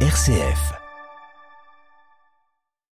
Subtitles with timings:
[0.00, 0.85] RCF.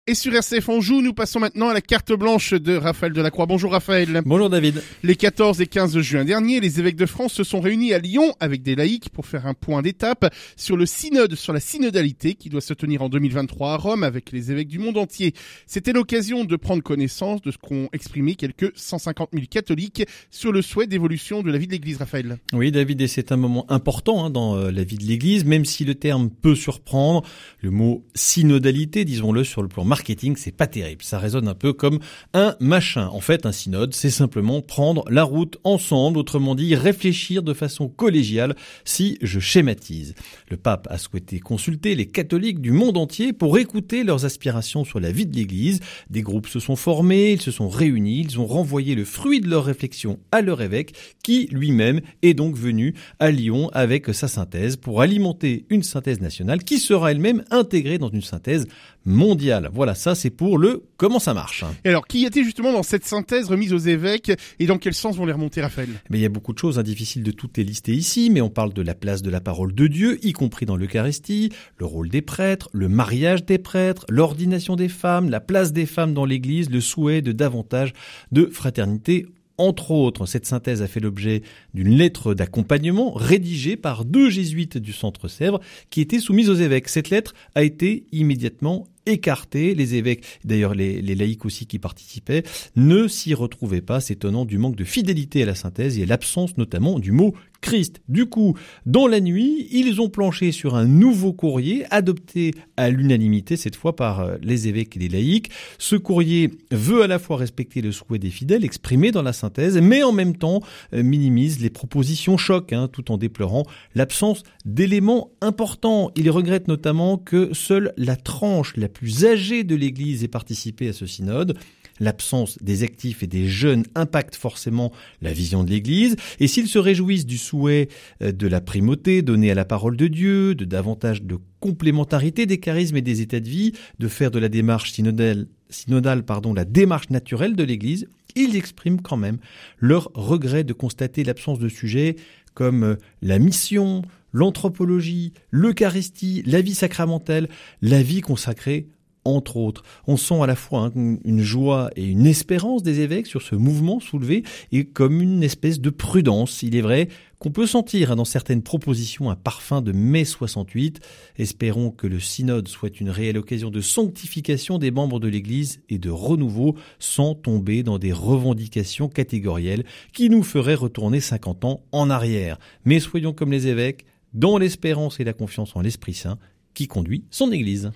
[0.09, 3.47] Et sur RCF Anjou, nous passons maintenant à la carte blanche de Raphaël Delacroix.
[3.47, 4.23] Bonjour Raphaël.
[4.25, 4.81] Bonjour David.
[5.03, 8.33] Les 14 et 15 juin dernier, les évêques de France se sont réunis à Lyon
[8.39, 12.51] avec des laïcs pour faire un point d'étape sur le synode, sur la synodalité qui
[12.51, 15.35] doit se tenir en 2023 à Rome avec les évêques du monde entier.
[15.67, 20.63] C'était l'occasion de prendre connaissance de ce qu'ont exprimé quelques 150 000 catholiques sur le
[20.63, 22.39] souhait d'évolution de la vie de l'Église, Raphaël.
[22.53, 25.65] Oui David, et c'est un moment important hein, dans euh, la vie de l'Église, même
[25.65, 27.25] si le terme peut surprendre.
[27.61, 31.03] Le mot synodalité, disons-le sur le plan marketing, c'est pas terrible.
[31.03, 32.01] Ça résonne un peu comme
[32.35, 33.09] un machin.
[33.09, 37.89] En fait, un synode, c'est simplement prendre la route ensemble, autrement dit, réfléchir de façon
[37.89, 40.15] collégiale, si je schématise.
[40.51, 45.01] Le pape a souhaité consulter les catholiques du monde entier pour écouter leurs aspirations sur
[45.01, 45.81] la vie de l'Église.
[46.11, 49.49] Des groupes se sont formés, ils se sont réunis, ils ont renvoyé le fruit de
[49.49, 54.77] leurs réflexions à leur évêque, qui lui-même est donc venu à Lyon avec sa synthèse
[54.77, 58.67] pour alimenter une synthèse nationale qui sera elle-même intégrée dans une synthèse
[59.07, 59.71] mondiale.
[59.73, 61.65] Voilà, ça c'est pour le comment ça marche.
[61.85, 65.17] Et alors, qui était justement dans cette synthèse remise aux évêques et dans quel sens
[65.17, 65.89] vont les remonter, Raphaël?
[66.11, 68.51] Mais il y a beaucoup de choses difficiles de toutes les lister ici, mais on
[68.51, 72.09] parle de la place de la parole de Dieu, y compris dans l'Eucharistie, le rôle
[72.09, 76.71] des prêtres, le mariage des prêtres, l'ordination des femmes, la place des femmes dans l'Église,
[76.71, 77.93] le souhait de davantage
[78.33, 79.27] de fraternité
[79.59, 84.93] entre autres, cette synthèse a fait l'objet d'une lettre d'accompagnement rédigée par deux jésuites du
[84.93, 86.89] Centre Sèvres qui étaient soumises aux évêques.
[86.89, 89.75] Cette lettre a été immédiatement écartés.
[89.75, 92.43] Les évêques, d'ailleurs les, laïcs aussi qui participaient,
[92.77, 96.99] ne s'y retrouvaient pas, s'étonnant du manque de fidélité à la synthèse et l'absence notamment
[96.99, 98.01] du mot Christ.
[98.09, 103.57] Du coup, dans la nuit, ils ont planché sur un nouveau courrier adopté à l'unanimité,
[103.57, 105.51] cette fois par euh, les évêques et les laïcs.
[105.79, 109.79] Ce courrier veut à la fois respecter le souhait des fidèles exprimé dans la synthèse,
[109.79, 110.61] mais en même temps
[110.93, 116.11] euh, minimise les propositions chocs, hein, tout en déplorant l'absence d'éléments importants.
[116.15, 120.95] Il regrette notamment que seule la tranche la plus âgés de l'Église aient participé à
[120.95, 121.59] ce synode.
[122.01, 124.91] L'absence des actifs et des jeunes impacte forcément
[125.21, 127.89] la vision de l'Église, et s'ils se réjouissent du souhait
[128.23, 132.59] euh, de la primauté donnée à la parole de Dieu, de davantage de complémentarité des
[132.59, 136.65] charismes et des états de vie, de faire de la démarche synodale, synodale pardon, la
[136.65, 139.39] démarche naturelle de l'Église, ils expriment quand même
[139.79, 142.17] leur regret de constater l'absence de sujets
[142.55, 144.03] comme euh, la mission,
[144.37, 147.49] l'anthropologie, l'Eucharistie, la vie sacramentelle,
[147.81, 148.89] la vie consacrée
[149.25, 149.83] entre autres.
[150.07, 153.99] On sent à la fois une joie et une espérance des évêques sur ce mouvement
[153.99, 156.63] soulevé et comme une espèce de prudence.
[156.63, 157.09] Il est vrai
[157.39, 161.01] qu'on peut sentir hein, dans certaines propositions un parfum de mai 68.
[161.39, 165.99] Espérons que le synode soit une réelle occasion de sanctification des membres de l'Église et
[165.99, 172.11] de renouveau sans tomber dans des revendications catégorielles qui nous feraient retourner 50 ans en
[172.11, 172.59] arrière.
[172.85, 174.05] Mais soyons comme les évêques,
[174.37, 176.39] dans l'espérance et la confiance en l'Esprit Saint
[176.75, 177.91] qui conduit son Église.